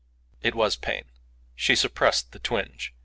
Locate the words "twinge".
2.39-2.91